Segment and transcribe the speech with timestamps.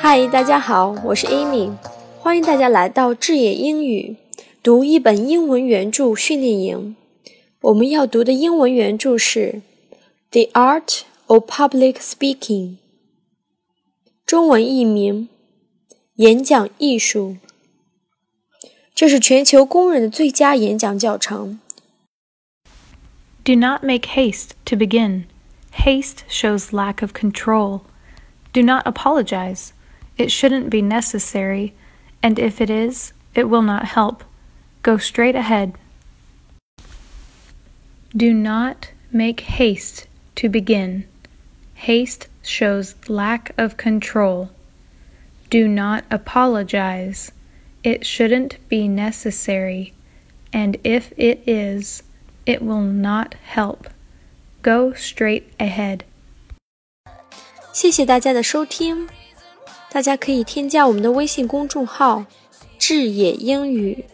[0.00, 1.70] 嗨，大家好，我是 Amy，
[2.18, 4.16] 欢迎大家来到智野英语
[4.62, 6.96] 读一本英文原着训练营。
[7.60, 9.62] 我们要读的英文原着是《
[10.30, 12.76] The Art of Public Speaking》，
[14.24, 15.28] 中文译名《
[16.14, 17.36] 演讲艺术》。
[18.94, 21.60] 这是全球公认的最佳演讲教程。
[23.44, 25.24] Do not make haste to begin.
[25.72, 27.82] Haste shows lack of control.
[28.52, 29.68] Do not apologize.
[30.18, 31.74] It shouldn't be necessary,
[32.22, 34.24] and if it is, it will not help.
[34.82, 35.74] Go straight ahead.
[38.16, 41.06] Do not make haste to begin.
[41.74, 44.50] Haste shows lack of control.
[45.50, 47.30] Do not apologize.
[47.84, 49.92] It shouldn't be necessary,
[50.52, 52.02] and if it is,
[52.46, 53.88] it will not help.
[54.62, 56.04] Go straight ahead.
[57.72, 59.06] 谢谢大家的收听，
[59.93, 62.23] 大家可以添加我们的微信公众号
[62.79, 64.05] “智野英语”。